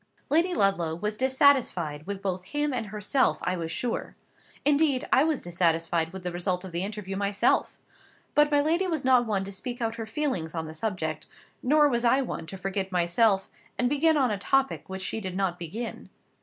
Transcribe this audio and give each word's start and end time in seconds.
Lady 0.31 0.51
Ludlow 0.55 0.95
was 0.95 1.15
dissatisfied 1.15 2.07
with 2.07 2.23
both 2.23 2.45
him 2.45 2.73
and 2.73 2.87
herself, 2.87 3.37
I 3.43 3.55
was 3.55 3.69
sure. 3.71 4.15
Indeed, 4.65 5.07
I 5.13 5.23
was 5.23 5.43
dissatisfied 5.43 6.11
with 6.11 6.23
the 6.23 6.31
result 6.31 6.63
of 6.63 6.71
the 6.71 6.81
interview 6.83 7.15
myself. 7.15 7.77
But 8.33 8.49
my 8.49 8.61
lady 8.61 8.87
was 8.87 9.05
not 9.05 9.27
one 9.27 9.43
to 9.43 9.51
speak 9.51 9.79
out 9.79 9.97
her 9.97 10.07
feelings 10.07 10.55
on 10.55 10.65
the 10.65 10.73
subject; 10.73 11.27
nor 11.61 11.87
was 11.87 12.03
I 12.03 12.19
one 12.23 12.47
to 12.47 12.57
forget 12.57 12.91
myself, 12.91 13.47
and 13.77 13.89
begin 13.89 14.17
on 14.17 14.31
a 14.31 14.39
topic 14.39 14.89
which 14.89 15.03
she 15.03 15.21
did 15.21 15.37
not 15.37 15.59
begin. 15.59 16.09